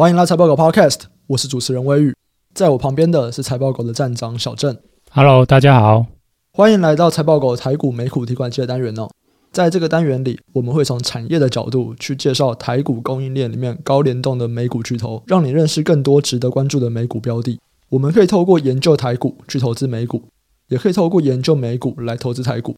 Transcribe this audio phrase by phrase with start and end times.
[0.00, 2.16] 欢迎来财报狗 Podcast，我是主持人威宇，
[2.54, 4.74] 在我旁边的是财报狗的站长小郑。
[5.10, 6.06] Hello，大家好，
[6.54, 9.10] 欢迎来到财报狗台股美股提款机的单元哦。
[9.52, 17.60] 在这个单元里，我们会从产业的角度去介绍台股供应链里面高联动的美股巨头，让你认识更多值得关注的美股标的。
[17.90, 20.22] 我们可以透过研究台股去投资美股，
[20.68, 22.74] 也可以透过研究美股来投资台股。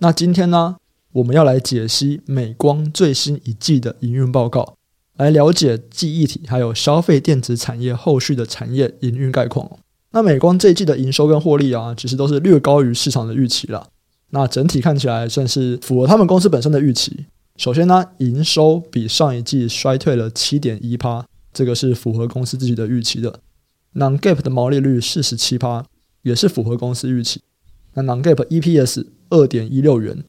[0.00, 0.74] 那今天呢，
[1.12, 4.74] 我们要来解析美光最新一季的营运报告。
[5.18, 9.70] 来了解记忆体还有消费电子产业后续的产业营运概况。
[10.12, 13.88] 那美光这一季的营收跟获利啊，其实都是略高于市场的预期了。
[14.30, 17.26] 那整体看起来算是符合他们公司本身的预期。
[17.56, 23.40] 首先呢，营收比上一季衰退了七点一趴，这个是符合公司自己的预期的。
[23.94, 25.84] Non-GAAP 的毛利率四十七趴，
[26.22, 27.42] 也是符合公司预期。
[27.94, 30.22] 那 Non-GAAP EPS 二点一六元，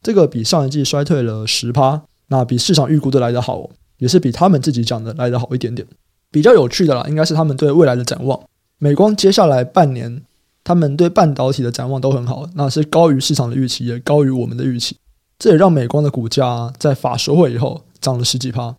[0.00, 3.70] 这个比上一季衰退了十趴，那比市场预估的来得好。
[3.98, 5.86] 也是比他们自己讲的来得好一点点。
[6.30, 8.38] 比较有趣的啦，应该是他们对未来的展望。
[8.78, 10.22] 美光接下来半年，
[10.62, 14.96] 他们对半导体的展望都很好，那是高于市场的预期，也高于我们的预期。
[15.38, 18.76] 这也让美光的股价在法说会以后涨了十几趴。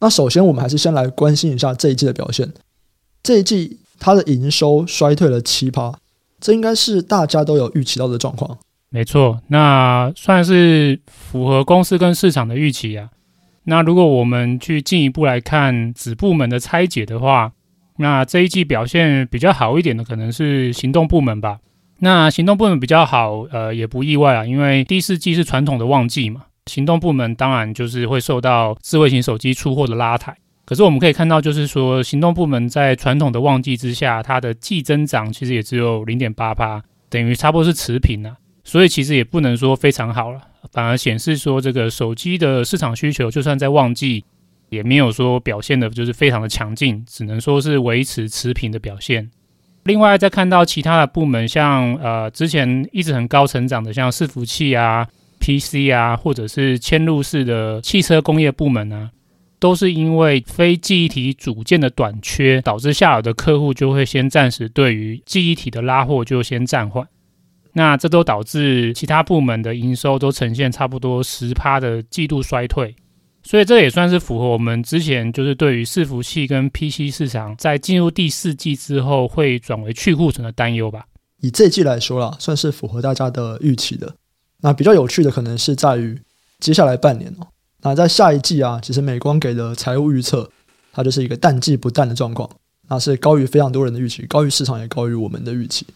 [0.00, 2.52] 那首先，我们还是先来关心一下这一季的表现。
[3.22, 5.94] 这一季它的营收衰退了七趴，
[6.40, 8.58] 这应该是大家都有预期到的状况。
[8.88, 13.10] 没错，那算是符合公司跟市场的预期啊。
[13.70, 17.52] 那如果我们去进一步来看子部门的拆解的话，
[17.98, 21.60] 那这一季表现比较好一点的可能是行动部门吧。
[22.00, 26.46] 那行动部门比较好，呃，也不意外啊，因为第四季是传统的旺季嘛。
[26.66, 30.36] 行动部门当然就是会受到智慧型手机出货的拉抬。
[30.64, 38.34] 可是我们可以看到，就是说行动部门在传统的旺季之下，它的季增长其实也只有零点八趴，等于差不多是持平啊。
[38.64, 40.40] 所以其实也不能说非常好了。
[40.72, 44.24] 反而显示说，这个手机的市场需求，就算在旺季，
[44.68, 49.30] 也没有说表现的就是非常的强劲，只能说是维持持平的表现。
[49.84, 55.08] 另外，再看到其他的部门，像呃之前一直很高成长的，像伺服器啊、
[55.40, 59.10] PC 啊，或者是嵌入式的汽车工业部门、啊，
[59.58, 67.08] 都是因为非记忆体组件的短缺，导致下游的客户就会先暂时对于记忆体的拉货就先暂缓。
[67.72, 72.94] 那这都导致其他部门的营收都呈现差不多十趴的季度衰退，
[73.42, 81.06] 所以这也算是符合我们之前就是对于伺服器跟 PC 市场在进入第四季之后会转为去库存的担忧吧。
[81.40, 84.14] 以这季来说啦，算是符合大家的预期的。
[84.62, 86.20] 那比较有趣的可能是在于
[86.58, 87.46] 接下来半年哦，
[87.82, 90.50] 那在下一季啊，其实美光给的财务预测，
[90.92, 92.50] 它就是一个淡季不淡的状况，
[92.88, 95.86] 那是高于非常多人的预期，高于市场也高于我们的预期。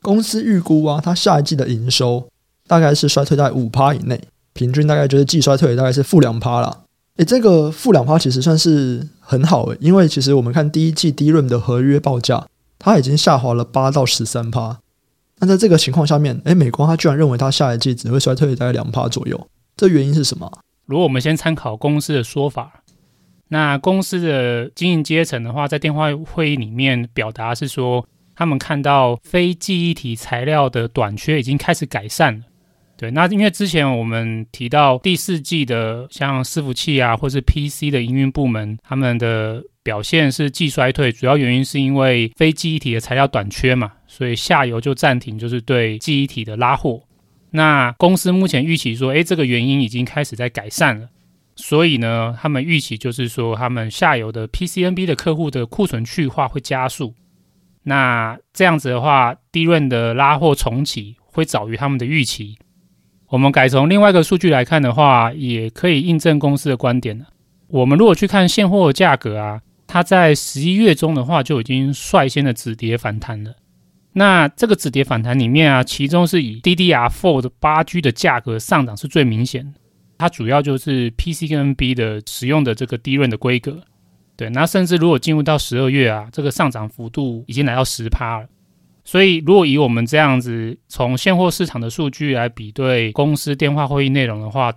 [0.00, 2.28] 公司预估啊，它下一季的营收
[2.66, 4.20] 大概是衰退在五趴以内，
[4.52, 6.84] 平均大概就是季衰退大概是负两趴啦。
[7.16, 12.46] 诶，这个负两趴其实算是很好诶，因为其实我们看第一季 DRAM 的合约报价，
[12.78, 14.78] 它已经下滑了八到十三趴。
[15.40, 20.60] 那在这个情况下面，诶，美光它居然认为它下一季只会衰退大概两趴左右，这原因是什么？
[20.86, 22.82] 如果我们先参考公司的说法，
[23.48, 28.06] 那公司的经营阶层的话，在电话会议里面表达是说。
[28.38, 32.44] 他们看到非记忆体材料的短缺已经开始改善了，
[32.96, 47.02] 对，那因为之前我们提到第四季的像伺服器啊，或是 PC 的营运部门，他们的表现是季衰退，主要原因是因为非记忆体的材料短缺嘛，所以下游就暂停，就是对记忆体的拉货。
[47.50, 51.08] 那公司目前预期说，诶，这个原因已经开始在改善了，
[51.56, 57.12] 所以呢，他们预期就是说，他们下游的 PCNB 的客户的库存去化会加速。
[57.88, 62.58] 那这样子的话低润的拉货重启会早于他们的预期。
[63.30, 67.24] 我们改从另外一个数据来看的话，也可以印证公司的观点了。
[67.68, 73.54] 我们如果去看现货的价格啊，它在十一月中的话就已经率先的止跌反弹了。
[74.12, 79.80] 那这个止跌反弹里面啊，其中是以 DDR4 的八 G 的价格上涨是最明显的。
[80.18, 83.80] 它主要就是 PC 跟 NB 的使用的这个低润的规格。
[84.38, 88.46] 对，那甚至如果进入到十二月啊，这个上涨幅度已经来到十趴了。
[89.04, 94.72] 所以，如果以我们这样子从现货市场的数据来比对公司电话会议内容的话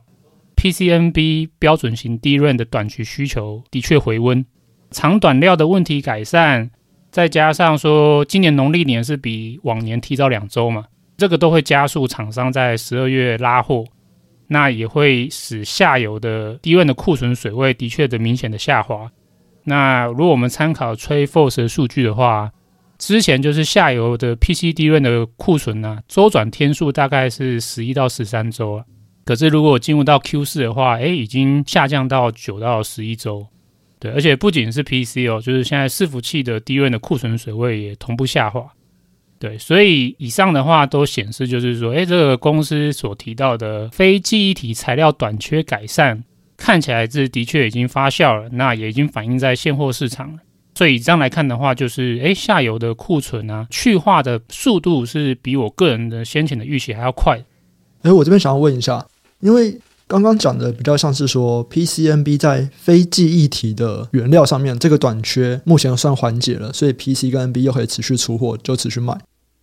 [0.56, 4.44] ，PCNB 标准型低润的短期需求的确回温，
[4.90, 6.72] 长短料的问题改善，
[7.12, 10.86] 再加上说今年农历年是比往年提早两周嘛，
[11.18, 13.84] 这个都会加速厂商在十二月拉货，
[14.48, 19.12] 那也会使下游的低润的库存水位的确的明显的下滑。
[19.64, 22.52] 那如果我们参考 TrendForce 的数据的话，
[22.98, 28.86] 之前就是下游的 PC d r 的库存呢、啊，周转天数大概是十一到十三周啊。
[29.24, 33.48] 可是如果进入到 Q 四的话，哎，已经下降到九到十一周。
[34.00, 38.68] 对，而且不仅是 PC 哦，就是现在伺服器的 DRAM 的库存水位也同步下滑。
[39.38, 46.24] 对，所以以上的话都显示，就是说，哎，这个公司所提到的非记忆体材料短缺改善，
[46.62, 50.40] 看起来这的确已经发酵了，那也已经反映在现货市场了。
[50.76, 57.44] 所以这样来看的话，就是，哎，下游的库存啊，去化的速度是比我个人的先前的预期还要快。
[58.04, 59.04] 哎，我这边想要问一下，
[59.40, 69.18] 因为刚刚讲的比较像是说，PCNB 在非记忆体的原料上面这个短缺目前算缓解了，所以 PC 跟 NB 又可以持续出货，就持续卖。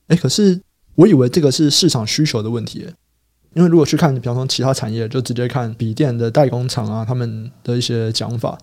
[0.08, 0.60] 哎，可是
[0.96, 2.86] 我以为这个是市场需求的问题，
[3.54, 8.58] 因为如果去看，比方说其他产业，就直接看笔电的代工厂啊，他们的一些讲法，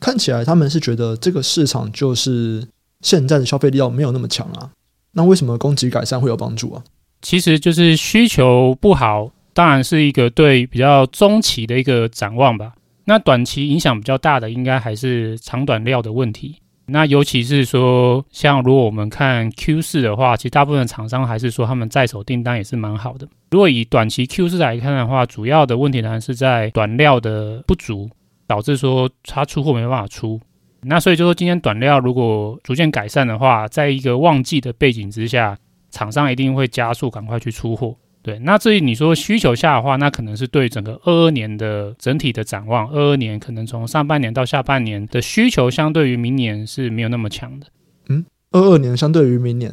[0.00, 2.66] 看起来他们是觉得这个市场就是
[3.00, 4.70] 现在的消费力要没有那么强啊，
[5.12, 6.82] 那为什么供给改善会有帮助啊？
[7.20, 12.72] 其实就是需求不好，当然是一个对比较中期的一个展望吧。
[13.04, 16.56] 那短期影响比较大的，应该还是长短料的问题。
[16.86, 23.28] 那尤其是说，像如果我们看 Q 四的话，其实大部分厂商还是说他们在手订单也是蛮好的。
[23.52, 28.08] 如果以短期 Q 四来看的话，主要的问题呢是在短料的不足，
[28.46, 30.40] 导致说它出货没办法出。
[30.80, 35.56] 那所以就说今天短料如果逐渐改善的话，在一个旺季的背景之下，
[35.90, 37.94] 厂商一定会加速赶快去出货。
[38.22, 42.88] 对，那至于你说需求下的话，那可能是对整个二二年的整体的展望。
[42.88, 47.66] 二二年可能从上半年到下半年的需求，相对于明年是没有那么强的。
[48.08, 49.70] 嗯，二二年相对于明年，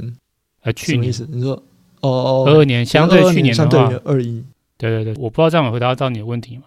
[0.63, 1.13] 呃，去年？
[1.29, 1.63] 你说，
[2.01, 4.43] 哦，二二年相对去年的话，相对二一。
[4.77, 6.63] 对对对，我不知道这样回答到你的问题吗？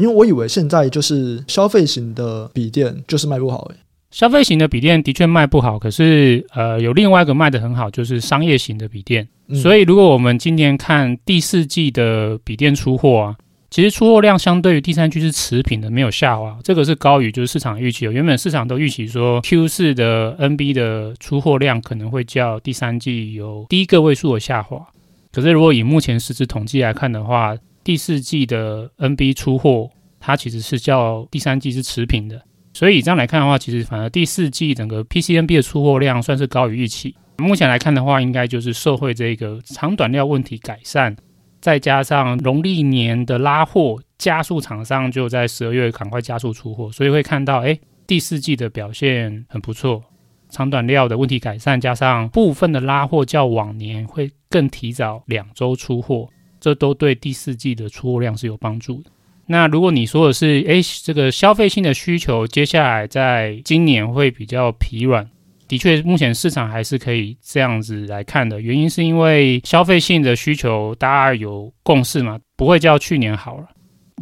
[0.00, 3.76] 因为我以为现在就是消费型的笔电就是卖不好诶。
[4.10, 9.26] 消费型的笔电的确卖不好，可是呃，有另外一个卖的很好，就是商业型的笔电。
[9.48, 13.36] 嗯、所以，如果我们今年看第四季的笔电出货啊，
[13.70, 18.12] 其实出货量相对于第三季是持平的，没有下滑，这个是高于就是市场预期的。
[18.12, 24.86] 原本市场都预期说 Q 四的 NB 的出货量可能会较第三季有低个位数的下滑，
[25.30, 27.54] 可是如果以目前实质统计来看的话，
[27.84, 32.42] 第四季的 NB 出货它其实是较第三季是持平的。
[32.72, 37.14] 所以这样来看的话，其实反而第四季整个 PCNB 的出货量算是高于预期。
[37.38, 41.16] 目前来看的话，应该就是社会这个长短料问题改善，
[41.60, 50.02] 再加上农历年的拉货加速，厂商就在十二月赶快加速出货，所以会看到，哎，第四季的表现很不错。
[50.50, 56.28] 长短料的问题改善，加上部分的拉货较往年会更提早两周出货，
[56.58, 59.10] 这都对第四季的出货量是有帮助的。
[59.46, 65.28] 那如果你说的是，哎，这个消费性的需求接下来在今年会比较疲软。
[65.68, 68.60] 的确，目前市场还是可以这样子来看的。
[68.60, 73.68] 原因是因为消费性的需求，大家有共识嘛，不会较去年好了。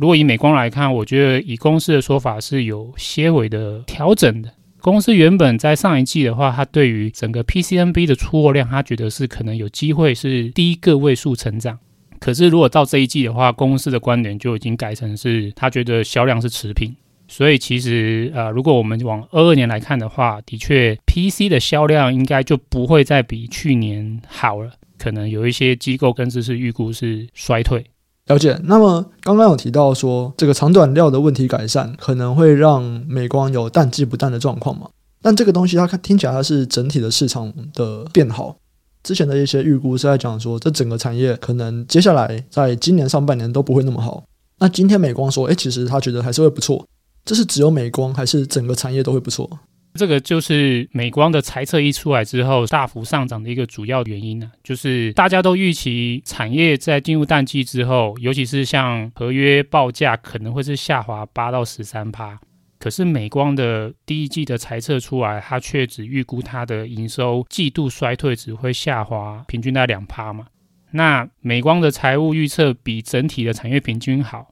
[0.01, 4.53] 如果以美光来看，我觉得以公司的说法是有些微的调整的。
[4.83, 11.79] 公司原本在上一季的话，它对于整个 PCNB 的出货量，它觉得是可能有机会是低个位数成长。
[12.19, 16.95] 可是如果到这一季的话，公司的观点就已经改成是，他觉得销量是持平。
[17.29, 24.73] 所以其实，呃，如果我们往二二年来看的话，的确，PC 的销量应该就不会再比去年好了。
[24.99, 27.85] 可能有一些机构更是预估是衰退。
[28.27, 28.59] 了解。
[28.65, 34.89] 那么刚刚有提到说，这个长短料的问题改善，可能会让美光有淡季不淡的状况嘛？
[35.21, 38.57] 但这个东西它看听起来它是整体的市场的变好。
[39.03, 44.25] 之前的一些预估是在讲说，这整个产业可能接下来在今年上半年都不会那么好。
[44.59, 46.87] 那今天美光说，哎，其实他觉得还是会不错。
[47.27, 49.51] 这是只有美光，还是整个产业都会不错？
[49.95, 62.39] 这个就是美光的财测一出来之后大幅上涨的一个主要原因呢、就是大家都预期产业在进入淡季之后，尤其是像合约报价可能会是下滑八到十三趴。
[62.79, 70.47] 可是美光的第一季的财测出来，它却只预估它的营收季度衰退只会下滑平均在两趴嘛。
[70.93, 74.49] 那美光的财务预测比整体的产业平均好。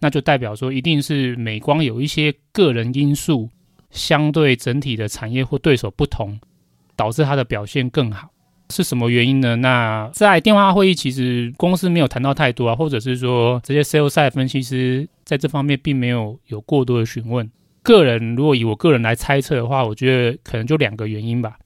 [0.00, 3.48] 那就代表说，一定是美光有一些个人因素，
[3.90, 6.38] 相对整体的产业或对手不同，
[6.96, 8.28] 导致它的表现更好，
[8.70, 9.56] 是什么原因呢？
[9.56, 17.50] 那在电话会议，其实公司没有谈到太多啊，或者是说这些 sales side 分析师在这方面并没有有过多的询问。
[17.82, 21.56] 个人如果以我个人来猜测的话，我觉得可能就两个原因吧。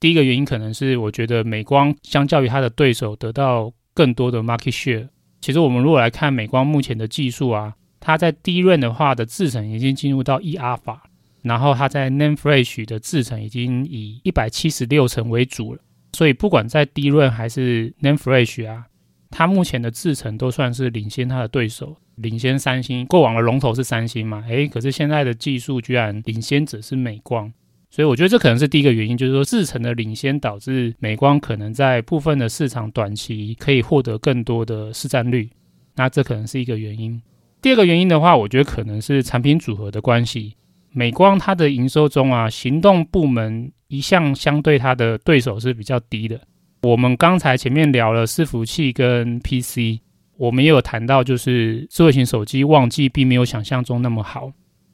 [0.00, 5.08] 第一个原因可能是我觉得美光相较于它的对手得到更多的 market share。
[5.40, 7.74] 其实我们如果来看美光目前的技术啊。
[8.00, 11.10] 它在 d r a 的话的制程已经进入到 E 阿法
[11.42, 15.80] 然后它在 NAND Flash 的制程已经以一百七十六层为主了。
[16.12, 18.86] 所以不管在 d r a 还是 NAND Flash 啊，
[19.30, 23.04] 它目前的制程都算是领先它的对手，领先三星。
[23.06, 24.44] 过往的龙头是三星嘛？
[24.48, 27.52] 诶，可是现在的技术居然领先者是美光，
[27.90, 35.48] 所以我觉得这可能是第一个原因，就是说制程的领先导致美光可能在部分的市场短期可以获得更多的市占率，
[35.96, 37.20] 那这可能是一个原因。
[37.62, 40.54] 第二个原因的话，我觉得可能是产品组合的关系。
[40.90, 46.40] 美光它的营收中啊，行动部门一向相对它的对手是比较低的。
[46.82, 50.00] 我们刚才前面聊了伺服器跟 PC，
[50.36, 54.52] 我们也有谈到，就是智慧型手机旺季并没有想象中那么好。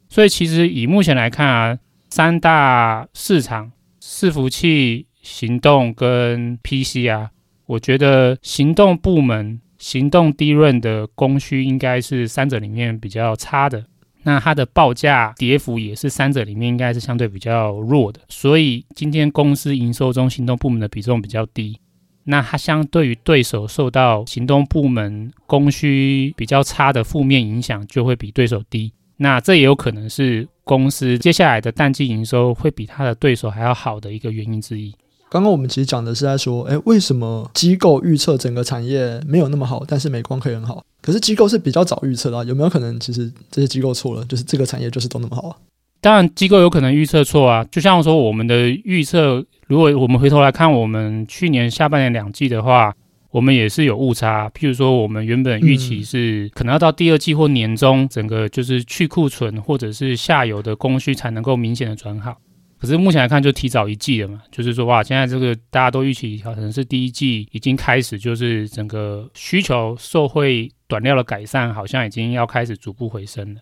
[0.09, 1.77] 所以其实以目前来看啊，
[2.09, 3.71] 三大市场
[4.01, 7.31] 伺服器、行动跟 PC 啊，
[7.65, 13.85] 我觉得行动部门、行动 DRAM 的供需应该是三者里面比较差的。
[14.23, 21.79] 那它的报价跌幅也是三者里面应该是相对比较弱的，所以今天公司营收中行动部门的比重比较低，
[22.23, 34.93] 那它相对于对手受到行动部门供需比较差的负面影响就会比对手低，那这也有可能是公司接下来的淡季营收会比它的对手还要好的一个原因之一。
[35.29, 40.83] 刚刚我们其实讲的是在说，哎，为什么机构预测整个产业没有那么好，但是美光可以很好？
[41.01, 44.23] 可是机构是比较早预测的啊，有没有可能其实这些机构错了？
[44.25, 45.55] 就是这个产业就是都那么好啊？
[45.99, 47.65] 当然，机构有可能预测错啊。
[47.71, 52.95] 就像说我们的预测，如果我们回头来看我们去年下半年两季的话，
[53.35, 54.49] 我们也是有误差。
[54.51, 62.37] 譬如说，我们原本预期是可能要到第二季或年中，整个就是去库存或者是下游的供需才能够明显的转好。
[62.77, 73.59] 可是目前来看，就提早一季了嘛，就是说哇，现在这个大家都预期可能是第一季已经开始，就是整个需求受惠短料的改善，好像已经要开始逐步回升了。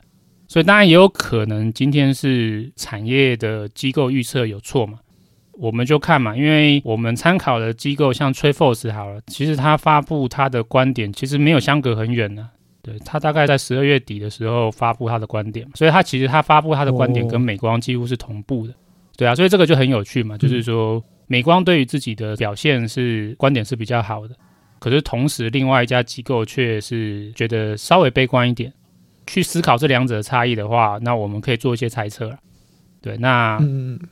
[0.47, 4.99] 所以当然也有可能今天是产业的机构预测有错嘛，
[5.53, 12.49] 我们就看嘛，因为我们参考的机构像 TrendForce 好了，其实他发布他的观点其实没有相隔很远呢。
[12.81, 18.73] 对，他大概在十二月底的时候发布他的观点，所以他其实他发布他的观点跟美光几乎是同步的。
[19.15, 24.35] 对啊，所以这个就很有趣嘛，就是说美光对于自己的表现是观点是比较好的，
[24.79, 28.73] 可是同时另外一家机构却是觉得稍微悲观一点。
[29.25, 32.37] 去思考这两者的差异的话，那我们可以做一些猜测了。
[33.03, 33.59] 对，那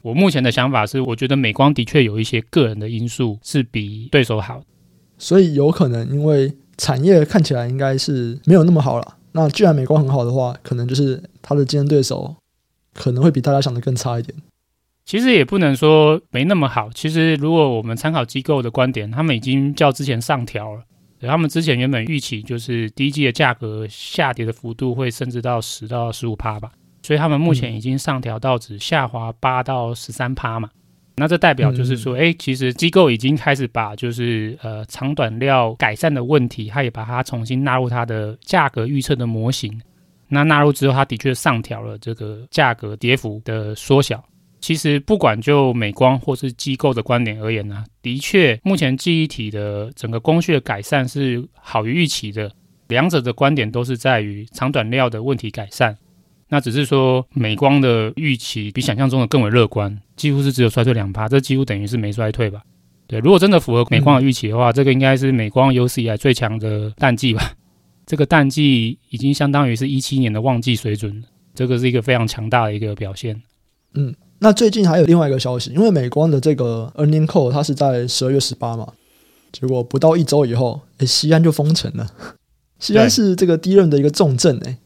[0.01, 4.61] 我目前的想法是，我觉得美光的确有一些个人的因素是比对手好，
[5.17, 9.15] 所以有可能因为产业看起来应该是没有那么好了。
[9.31, 12.35] 那既然美光很好的话，可能就是他的竞争对手
[12.93, 14.37] 可能会比大家想的更差一点。
[15.05, 16.89] 其实也不能说没那么好。
[16.93, 20.83] 其实如果我们参考机构的观点，他们已经较之前上调了。
[21.21, 26.71] 他们之前原本预期就是第一季的价格下跌的幅度会甚至到十到十五趴吧，
[27.01, 30.69] 所以他们目前已经上调到只下滑八到十三趴嘛。
[31.17, 39.79] 那这代表就是说，哎，其实机构已经开始把就是呃长短料改善的问题，它也把它重新纳入它的价格预测的模型。
[40.27, 44.23] 那纳入之后，它的确上调了这个价格跌幅的缩小。
[44.61, 52.51] 其实不管就美光或是机构的观点而言呢、啊，的确目前记忆体的整个工序的改善是好于预期的。
[52.87, 55.95] 两者的观点都是在于长短料的问题改善。
[56.51, 62.61] 那只是说美光的预期比想象中的更为乐观，几乎是只有衰退两趴，这几乎等于是没衰退吧？
[63.07, 67.53] 对，如果真的符合美光的预期的话，嗯、这个应该是美光有史以来最强的淡季吧？
[68.05, 71.23] 这个淡季已经相当于是一七年的旺季水准，
[71.55, 73.41] 这个是一个非常强大的一个表现。
[73.95, 74.13] 嗯。
[74.43, 78.91] 那最近还有另外一个消息，因为美光的这个 earning call 它是在十二月十八嘛，
[79.51, 82.07] 结果不到一周以后，诶，西安就封城了。
[82.79, 84.77] 西安是这个 DRAM 的一个重镇诶。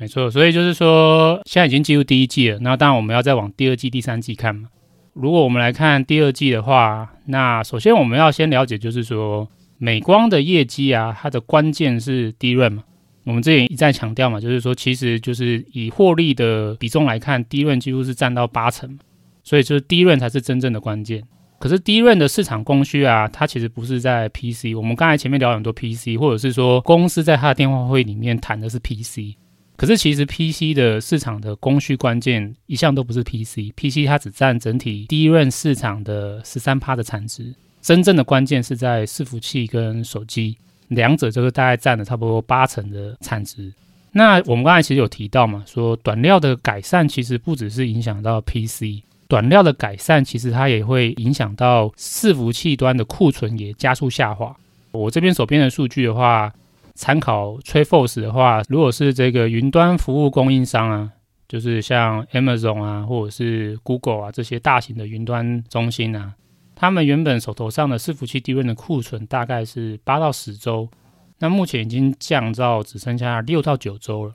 [0.00, 4.68] 没错，所以就是说现在已经进入第一季了，那当然我们要再往第二季、第三季看嘛。
[5.12, 12.84] 如果我们来看第二季的话，那首先我们要先了解，就是说美光的业绩啊，它的关键是 DRAM 嘛。
[13.24, 18.98] 我们之前一再强调嘛，就是说，其实就是以获利的比重来看，DRAM 几乎是占到八成，
[19.44, 21.22] 所以就是 DRAM 才是真正的关键。
[21.58, 24.74] 可是 DRAM 的市场供需啊，它其实不是在 PC。
[24.74, 29.36] 我们刚才前面聊很多 PC，或者是说公司在它的电话会里面谈的是 PC，
[29.80, 40.54] 可是其实 PC 的市场的供需关键一向都不是 PC，PC 它只占整体 DRAM 市场的十三趴的产值，真正的关键是在伺服器跟手机。
[40.88, 43.72] 两者这个大概占了差不多八成的产值。
[44.12, 54.54] 那我们刚才其实有提到嘛，说短料的改善其实不只是影响到 PC，短料的改善其实它也会影响到伺服器端的库存也加速下滑。
[54.92, 56.52] 我这边手边的数据的话，
[57.00, 61.10] 参考 TrueForce 的话，如果是这个云端服务供应商啊，
[61.48, 66.34] 就是像 Amazon 啊，或者是 Google 啊这些大型的云端中心啊。
[66.74, 70.90] 他们原本手头上的伺服器 DRAM 的库存大概是八到十周，
[71.38, 74.34] 那目前已经降到只剩下六到九周了。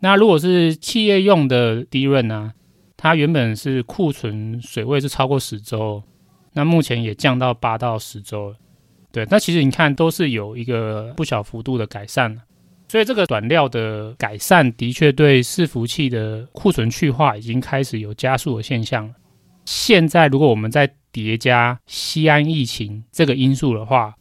[0.00, 2.52] 那如果是企业用的 DRAM 呢，
[2.96, 6.02] 它原本是库存水位是超过十周，
[6.54, 8.56] 那目前也降到八到十周了。
[9.12, 12.34] 对，那其实你看都是有一个不小幅度的改善，
[12.88, 19.14] 所以这个短料的改善的确对伺服器的库存去化已经开始有加速的现象了。
[19.66, 24.14] 现在如果我们再叠加西安疫情这个因素的话，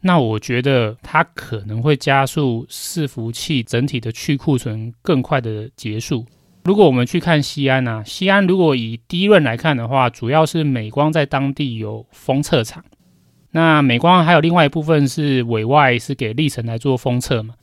[0.00, 6.24] 那我觉得它可能会加速伺服器整体的去库存更快的结束。
[6.62, 12.84] 如果我们去看西安啊，西安如果以 DRAM 来看的话，主要是美光在当地有封测厂。
[13.50, 17.54] 那美光还有另外一部分是委外，是给力成来做封测嘛？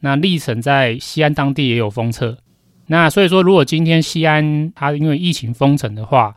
[0.00, 2.38] 那力成在西安当地也有封测。
[2.86, 6.34] 那所以说，如果今天西安它因为疫情封城的话，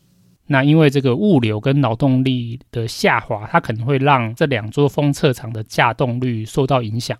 [0.47, 7.17] 那因为这个物流跟劳动力的下滑，它可能会让这两座封测厂的稼动率受到影响。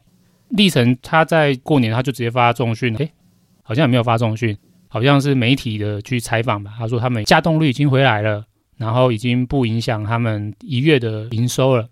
[0.49, 3.11] 力成它在过年他就直接发重讯了，诶，
[3.63, 4.55] 好像也没有发重讯，
[4.87, 6.71] 好像是媒体的去采访吧。
[6.77, 8.45] 他说他们稼动率已经回来了。
[8.77, 11.87] 然后已经不影响他们一月的营收了。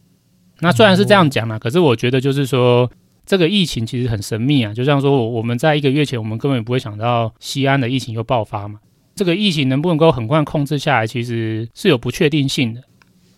[0.60, 2.90] 那虽然是这样讲啦，可是我觉得就是说，
[3.26, 4.74] 这个疫情其实很神秘啊。
[4.74, 8.80] 就像说，我们在一个月前，我们根本不会想到西安的疫情又爆发嘛。
[9.16, 12.82] 这个疫情能不能够很快控制下来，其实是有不确定性的。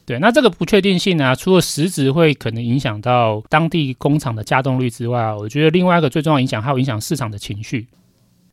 [0.05, 7.87] 对，那这个不确定性呢，除了实质会可能影响到当地工厂的加动率之外，我觉得另外一个最重要影响还有影响市场的情绪。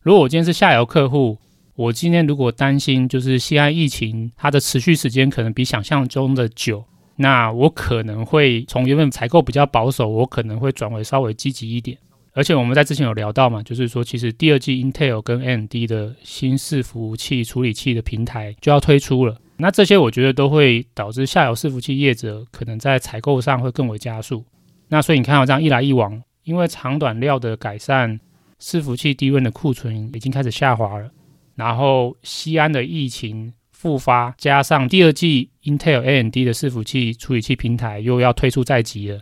[0.00, 1.36] 如果我今天是下游客户，
[1.74, 6.84] 我今天如果担心就是西安疫情它的持续时间可能比想象中的久，
[7.16, 11.96] 那我可能会从原本采购比较保守，我可能会转为稍微积极一点。
[12.34, 24.44] 而且我们在之前有聊到嘛，就是说其实第二季 Intel 跟 AMD 的新伺服务器处理器的平台就要推出了，那这些我觉得都会导致下游伺服器业者可能在采购上会更为加速。
[24.88, 28.20] 那所以你看到这样一来一往，因为长短料的改善，
[28.60, 31.10] 伺服器低温的库存已经开始下滑了。
[31.54, 39.20] 然后西安的疫情复发，加上第二季 Intel AMD 的伺服器处理器平台又要推出在即了，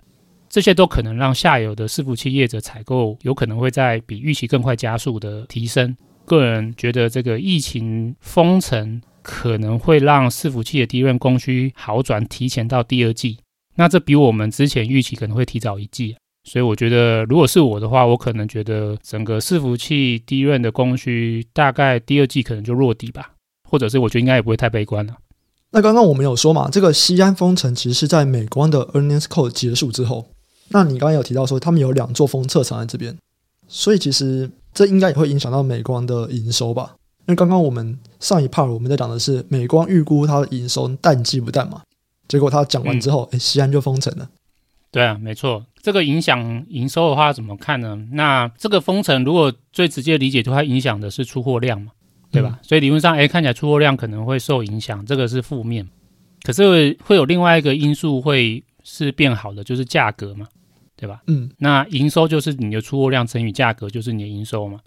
[0.49, 5.97] 这些都可能让下游的伺服器业者采购有可能会在比预期更快加速的提升。
[6.25, 13.39] 个人觉得这个疫情封城可能会让伺服器的低运供需好转，提前到第二季，
[13.75, 16.17] 那这比我们之前预期可能会提早一季。
[16.45, 23.33] 所以我觉得，如果是我的话，我可能觉得整个伺服器 DRAM 的供需大概第二季可能就落底吧，
[23.69, 25.17] 或者是我觉得应该也不会太悲观了。
[25.71, 30.27] 那刚刚我们有说嘛，这个西安封城其实是在美光的 earnings call 结束之后。
[30.71, 33.17] 那你刚刚有提到说他们有两座封测厂在这边，
[33.69, 36.95] 所以其实这应该也会影响到美光的营收吧？
[37.27, 41.83] 因为刚刚我们上一 part 我们在讲的是美光预估它的营收淡季不淡嘛，
[42.27, 44.29] 结果他讲完之后，哎、嗯，西安就封城了。
[44.91, 47.99] 对啊，没错，这个影响营收的话怎么看呢？
[48.13, 51.93] 那这个封城如果最直接理解，就它影响的是出货量嘛，
[52.31, 52.59] 对吧？
[52.61, 55.89] 嗯、所以理论上，哎，看起来出货量可能会受影响，这个是负面。
[56.43, 60.47] 可是会有另外一个因素会是变好的，就是价格嘛，
[60.97, 61.21] 对吧？
[61.27, 64.81] 嗯，那营收就是你的出货量乘以价格，就是你的营收嘛。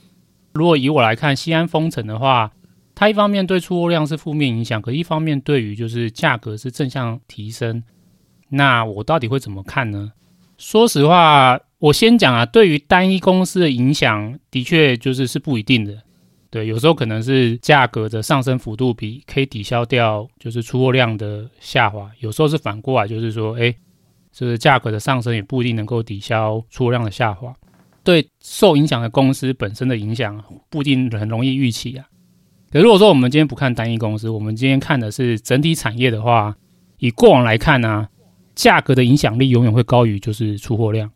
[0.54, 2.52] 如果以我来看，西安封城的话，
[2.94, 7.84] 它一方面对出货量是负面影响，可一方面对于就是价格是正向提升。
[8.50, 10.12] 那我到底会怎么看呢？
[10.58, 15.98] 说实话，我先讲啊，对于单一公司的影响，的确就是是不一定的。
[16.50, 23.74] 对，有时候可能是价格的上升幅度比可以抵消掉，就是出货量的下滑；有时候是反过来，就是说，哎，
[24.32, 27.52] 就是价格的上升也不一定能够抵消出货量的下滑。
[28.04, 32.06] 对受影响的公司本身的影响，不一定很容易预期啊。
[32.72, 36.56] 可如果说我们今天不看单一公司，我们今天看的是整体产业的话，
[37.00, 38.08] 以过往来看呢、
[38.56, 41.10] 价格的影响力永远会高于就是出货量，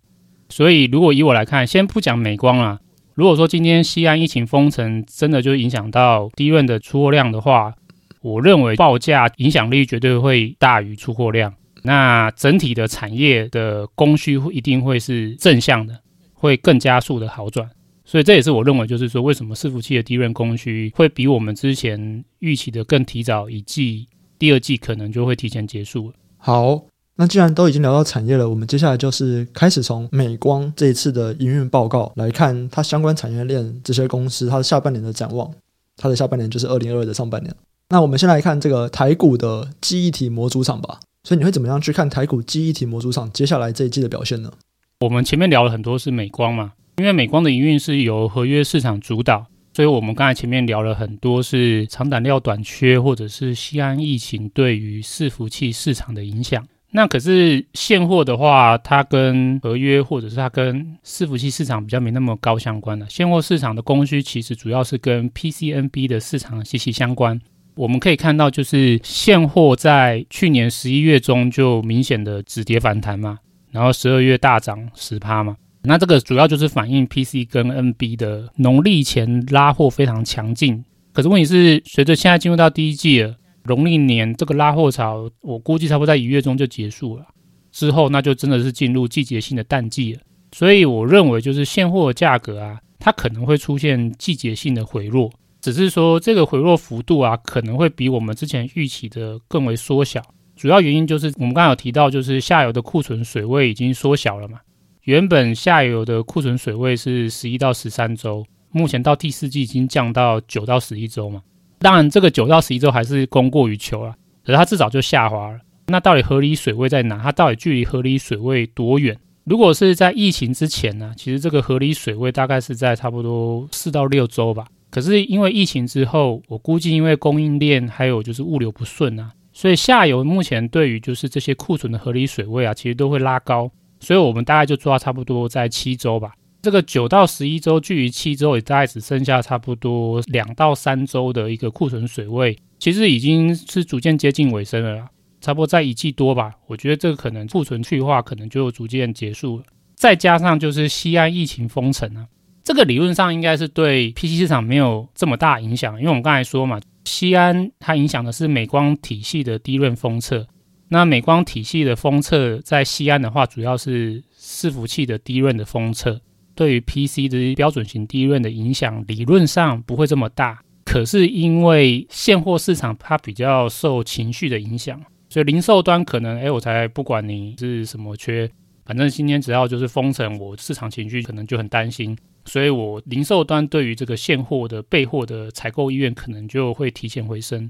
[0.49, 2.79] 所以如果以我来看，先不讲美光啦，
[3.13, 7.73] 如果说今天西安疫情封城真的就影响到低润的出货量的话，
[8.21, 11.53] 我认为报价影响力绝对会大于出货量。
[11.83, 15.99] 那整体的产业的供需一定会是正向的，
[16.33, 17.69] 会更加速的好转。
[18.03, 24.07] 所以这也是我认为，就是说为什么伺服器的低润供需会比我们之前预期的更提早一季，
[24.39, 26.15] 第二季可能就会提前结束了。
[26.37, 26.81] 好。
[27.19, 35.51] 那既然都已经聊到产业了，我们接下来就是开始从美光这一次的营运报告来看它相关产业链这些公司它的下半年的展望。
[35.97, 37.51] 它的下半年就是二零二二的上半年。
[37.89, 40.99] 那我们先来看这个台股的记忆体模组厂吧。
[41.23, 44.51] 所以你会怎么样去看台股记忆体模组厂接下来这一季的表现呢？
[44.99, 56.63] 我们前面聊了很多是美光嘛，因为美光的营运是由合约市场主导，所以我们刚才前面聊了很多是长短料短缺或者是西安疫情对于伺服器市场的影响。
[56.97, 63.05] 那可是现货的话，它跟合约或者是它跟伺服器市场比较没那么高相关的。
[63.07, 67.39] 现货市场的供需其实主要是跟 PCNB 的市场息息相关。
[67.75, 73.37] 我们可以看到，就是现货在去年十一月中就明显的止跌反弹嘛，
[73.69, 75.55] 然后十二月大涨十趴嘛。
[75.83, 80.83] 那这个主要就是反映 PC 跟 NB 的农历前拉货非常强劲。
[81.13, 83.35] 可是问题是，随着现在进入到第一季了。
[83.67, 87.25] 农历年这个拉货潮，我估计差不多在一月中就结束了，
[87.71, 90.21] 之后那就真的是进入季节性的淡季了。
[90.53, 95.29] 所以我认为，就是现货价格啊，它可能会出现季节性的回落，
[95.61, 100.21] 只是说这个回落幅度啊，可能会比我们之前预期的更为缩小。
[100.55, 104.59] 主要原因就是我们刚才有提到，就是下游的库存水位已经缩小了嘛。
[105.03, 111.41] 原本下游的库存水位是十一到十三周，目前到第四季已经降到九到十一周嘛。
[111.79, 115.59] 当然，这个九到十一周还是供过于求了，可是它至少就下滑了。
[115.87, 117.21] 那到底合理水位在哪？
[117.21, 119.17] 它到底距离合理水位多远？
[119.45, 121.13] 如果是在疫情之前呢？
[121.15, 124.65] 其实这个合理水位大概是在差不多四到六周吧。
[124.89, 133.71] 可是因为疫情之后，我估计因为供应链还有就是物流不顺啊，所以下游目前对于就是这些库存的合理水位啊，其实都会拉高。
[133.99, 136.33] 所以我们大概就抓差不多在七周吧。
[136.61, 145.07] 这个九到十一周，距离七周也大概只剩下差不多两到三周的一个库存水位，其实已经是逐渐接近尾声了，
[145.39, 146.51] 差不多在一季多吧。
[146.65, 149.63] 我觉得这个可能库存去化可能就逐渐结束了。
[149.95, 152.27] 再加上就是西安疫情封城啊，
[152.63, 160.45] 这个理论上应该是对 PC 市场没有这么大影响，因为我们刚才说嘛，西安它影响的是美光体系的低润封测，
[160.89, 166.19] 那美光体系的封测在西安的话，主要是伺服器的低润的封测。
[166.57, 170.59] 对于 PC 的标准型 DRAM 的影响，理论上不会这么大。
[170.83, 178.49] 可是因为现货市场它比较受情绪的影响，所以零售端可能，哎，我才不管你是什么缺，
[178.85, 187.69] 反正今天只要就是封城，我市场情绪可能就很担心，所以我零售端对于这个现货的备货的采购意愿可能就会提前回升，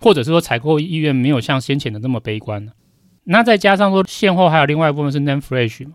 [0.00, 2.66] 或者是说采购意愿没有像先前的那么悲观。
[3.24, 5.94] 那再加上说现货还有另外一部分是 NAND Flash 嘛。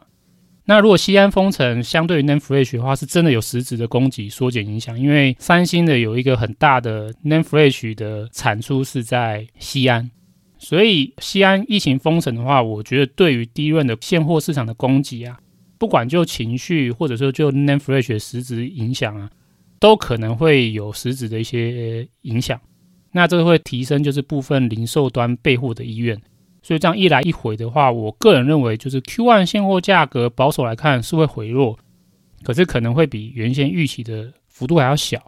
[0.65, 4.97] 那如果西安封城，相对于 NAND Flash 的话，是真的有实质的供给缩减影响。
[4.97, 10.09] 因为三星的有一个很大的 NAND Flash 的产出是在西安，
[10.59, 15.39] 所以西安疫情封城的话，我觉得对于 DRAM 的现货市场的供给啊，
[15.79, 19.29] 不管就情绪或者说就 NAND Flash 的实质影响啊，
[19.79, 22.61] 都可能会有实质的一些影响。
[23.11, 26.21] 那这个会提升就是部分零售端备货的意愿。
[26.61, 31.77] 所以这样一来一回的话，我个人认为就是 Q1 现货价格保守来看是会回落，
[32.43, 35.19] 可是可能会比原先预期的幅度还要小。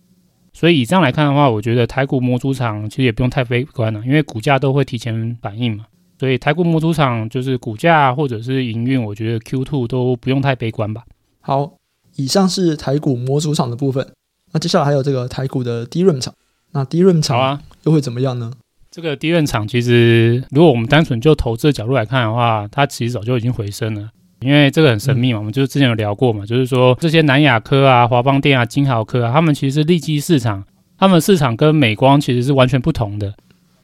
[0.53, 5.85] 所以以这样来看的话，我觉得台股模组厂其实也不用太悲观了，因为股价都会提前反应嘛。
[6.19, 11.03] 所以台股模组厂就是股价或者是营运，我觉得 Q2 都不用太悲观吧。
[11.41, 11.73] 好，
[12.15, 14.07] 以上是台股模组厂的部分。
[14.51, 16.33] 那接下来还有这个台股的 DRAM 厂，
[16.71, 18.53] 那 DRAM 厂又会怎么样呢？
[18.93, 24.07] 这个 DRAM 厂其实，如果我们单纯就投资的角度来看的话，它其实早就已经回升了。
[24.41, 30.63] 因为这个很神秘嘛，我们就是之前有聊过嘛，就是说这些南亚科啊、华邦电啊、金豪科啊，他们其实是利基市场，
[30.95, 33.33] 他们市场跟美光其实是完全不同的。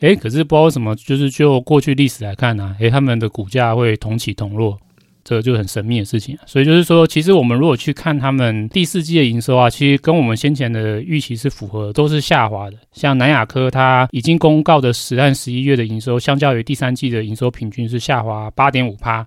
[0.01, 4.77] 诶，可是不知道为什么，就是就过去历史来看呢，诶，他们的股价会同起同落。
[5.23, 12.77] 这个就很神秘的事情啊，所以就是说，其实我们如果去看他们第四季的营收啊，其实跟我们先前的预期是符合，都是下滑的。
[12.93, 19.25] 像南亚科，它已经公告的十和十一月的营收，相较于第三季的营收平均是下滑八点五趴。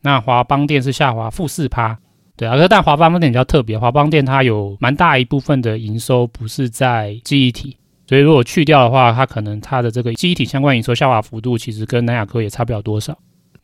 [0.00, 1.98] 那华邦电是下滑负四趴，
[2.36, 13.18] 对啊，但华邦电比较特别，华邦电它有蛮大一部分的营收不是在记忆体，所以如果去掉的话，它可能它的这个记忆体相关营收下滑幅度，其实跟南亚科也差不了多少。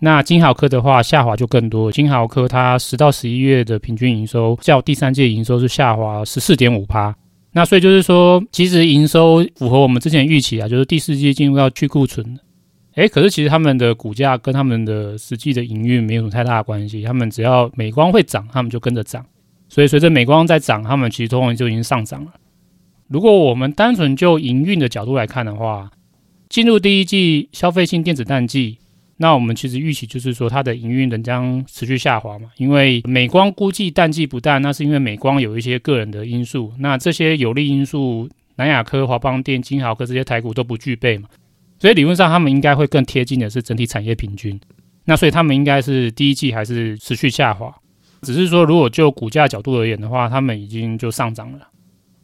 [0.05, 1.93] 那金豪科的话，下滑就更多。
[1.93, 7.15] 金豪科它十到十一月的平均营收，较第三季营收是下滑十四点五趴。
[7.53, 12.37] 那所以就是说，其实营收符合我们之前预期啊，就是第四季进入到去库存。
[12.97, 17.03] 诶，可是其实他们的股价跟他们的实际的营运没有什么太大的关系。
[17.03, 19.25] 他们只要美光会涨，他们就跟着涨。
[19.69, 22.33] 所以随着美光在涨，他们其实通常就已经上涨了。
[23.07, 25.93] 如果我们单纯就营运的角度来看的话，
[26.49, 28.79] 进入第一季消费性电子淡季。
[29.19, 41.29] 那我们其实预期就是说，它的营运仍将持续下滑嘛，因为美光估计淡季不淡，那是因为美光有一些个人的因素，那这些有利因素，南亚科、华邦电、金豪科这些台股都不具备嘛，
[41.79, 44.59] 所以理论上他们应该会更贴近的是整体产业平均，
[45.05, 47.73] 那所以他们应该是第一季还是持续下滑，
[48.23, 51.69] 只是说如果就股价角度而言的话，他们已经就上涨了。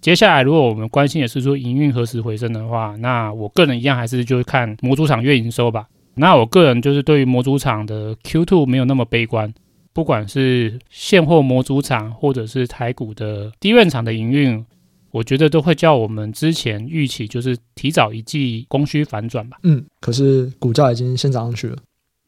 [0.00, 5.86] 接下来如果我们关心的是说营运何时回升的话，那我个人一样还是就看模组厂月营收吧。
[6.18, 9.52] 那我个人就是对于模组厂的 Q2 没有那么悲观，
[9.92, 14.64] 不管是现货模组厂或者是台股的 DRAM 厂的营运，
[15.10, 19.58] 我觉得都会叫我们之前预期就是提早一季供需反转吧。
[19.62, 21.76] 嗯，可是股价已经先涨上去了。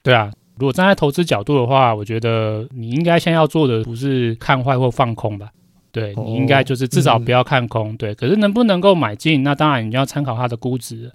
[0.02, 0.32] 对啊。
[0.58, 5.48] 如果站在投资角度的话，我觉得你应该先要做的不是看坏或放空吧？
[5.90, 7.96] 对，你应该就是至少不要看空。
[7.96, 11.10] 对，可是能不能够买进，那当然你要参考它的估值。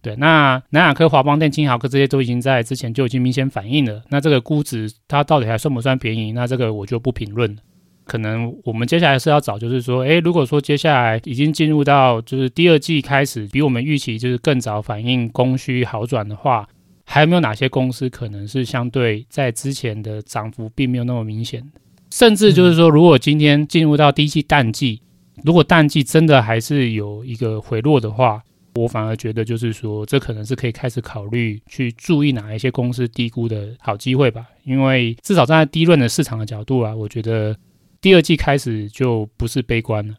[0.00, 4.02] 对，那南亚科、华邦电、金豪科这些都已经在之前就已经明显反映了。
[4.10, 6.32] 那这个估值它到底还算不算便宜？
[6.32, 7.56] 那这个我就不评论。
[8.04, 16.66] 可能我们接下来是要找，就是说，诶，如果说接下来已经进入到就是第二季开始，比我们预期就是更早反映供需好转的话。
[17.04, 21.62] 还有没有哪些公司可能是相对在之前的涨幅并没有那么明显？
[22.10, 25.00] 甚至就是说，如果今天进入到第一季淡季，
[25.42, 28.42] 如果淡季真的还是有一个回落的话，
[28.82, 34.46] 我反而觉得就是说，这可能是可以开始考虑去注意哪一些公司低估的好机会吧。
[34.64, 37.56] 因为至少站在低润的市场的角度啊，我觉得
[38.00, 40.14] 第二季开始就不是悲观了。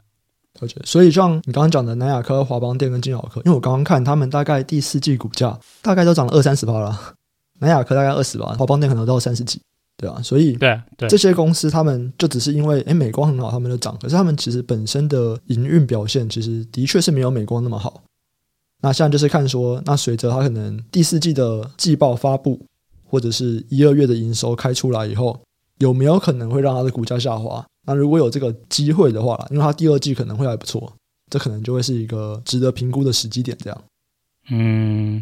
[0.83, 6.99] 所以像你刚刚讲的南亚科、华邦电跟金豪科，因为我刚刚看他们大概第四季股价大概都涨了二三十趴了，
[7.59, 9.61] 南亚科大概二十吧，华邦电可能到三十几，
[9.95, 18.03] 对啊，所以对对这些公司他们就只是因为诶美光很好，他们就涨，可是他们其实本身的营运表现其实的确是没有美光那么好。
[18.81, 22.59] 那现在就是看说，那随着它可能第四季的季报发布，
[23.05, 25.39] 或者是一二月的营收开出来以后，
[25.79, 27.65] 有没有可能会让它的股价下滑？
[27.85, 30.93] 那如果有这个机会的话，因为它第二季可能会还不错，
[31.29, 33.57] 这可能就会是一个值得评估的时机点。
[33.61, 33.83] 这样，
[34.51, 35.21] 嗯，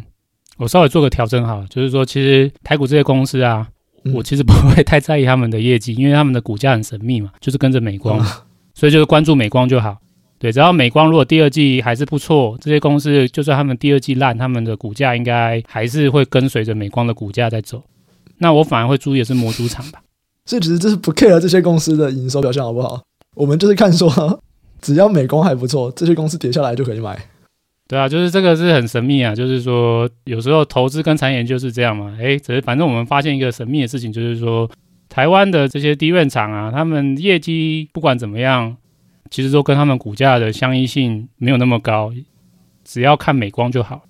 [0.58, 3.68] 我稍微做个调整哈，就是说，其实台股这些公司啊，
[4.04, 8.26] 嗯、我其实不会太在意他们的业绩，因为他们的股价很神秘嘛，就是跟着美光，嗯、
[8.74, 9.98] 所以就是关注美光就好。
[10.38, 17.82] 对，只要美光如果第二季还是不错，这些公司就算他们第二季烂，他们的股价应该还是会跟随着美光的股价在走。
[18.38, 20.00] 那我反而会注意的是模组厂吧。
[20.46, 23.02] 所以其实这是不 care 这些公司的营收表现好不好，
[23.34, 24.40] 我们就是看说，
[24.80, 27.18] 只要美光还不错，这些公司跌下来就可以买。
[27.88, 32.16] 对啊，就是这个是很神秘啊，就是说有时候投资跟产业就是这样嘛。
[32.20, 34.70] 诶，只是反正我们发现一个神秘的事情，就是说
[35.08, 38.76] 台湾的这些 DRAM 厂啊，他们业绩不管怎么样，
[39.30, 42.12] 其实都跟他们股价的相依性没有那么高，
[42.84, 44.02] 只要看美光就好。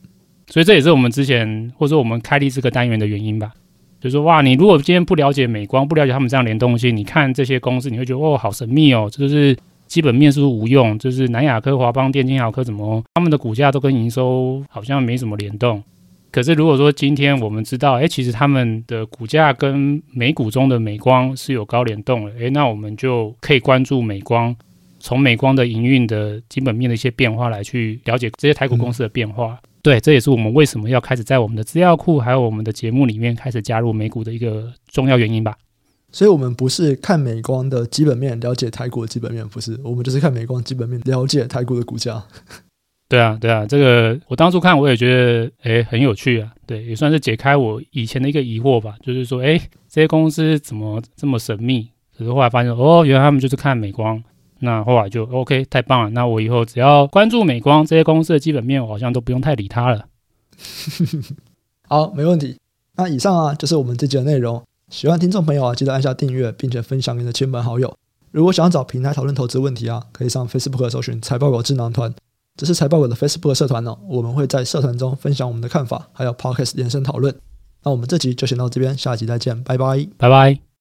[0.46, 3.52] 所以这也是我们之前或者说我们开立这个单元的原因吧。
[4.00, 9.56] 就是说哇，你如果今天不了解美光，不了解他们这样联动性，你看这些公司，你会觉得哦，好神秘哦，这就是
[9.88, 10.96] 基本面是不是无用？
[11.00, 15.82] 就是南亚科、华邦电、金豪科怎么，他们的股价都跟营收好像没什么联动。
[16.30, 24.54] 可是如果说今天我们知道，哎，其实他们的股价跟美股中的美光是有高联动的，哎，那我们就可以关注美光，
[24.98, 29.58] 从美光的营运的基本面的一些变化来去了解这些台股公司的变化。
[29.62, 35.56] 嗯对，这也是我们为什么要开始在我们的资料库还有我们的节目里面开始加入美股的一个重要原因吧。
[36.10, 42.22] 所以，我们不是看美光的基本面了解台股的基本面，不是，我们就是看美光基本面了解台股的股价。
[43.08, 49.56] 对啊，对啊，这个我当初看我也觉得哎很有趣啊，对，也算是解开我以前的一个疑惑吧，就是说哎
[49.88, 51.88] 这些公司怎么这么神秘？
[52.18, 54.22] 可是后来发现哦，原来他们就是看美光。
[54.60, 56.10] 那后来就 OK，太棒了。
[56.10, 60.06] 那我以后只要关注美光这些公司的基本面，我好像都不用太理它了。
[61.88, 62.56] 好，没问题。
[62.96, 64.62] 那以上啊，就是我们这集的内容。
[64.90, 67.94] 喜欢听众朋友啊，记得按下订阅，并且分享给你的亲朋好友。
[68.30, 72.14] 如果想要找平台讨论投资问题啊，可以上 Facebook 搜寻“财报狗智囊团”，
[72.56, 73.96] 这是财报狗的 Facebook 社团哦。
[74.08, 77.34] 我们会在社团中分享我们的看法，还有 Podcast 延伸讨论。
[77.84, 80.67] 那我们这集就先到这边，下集再见，拜拜，拜拜。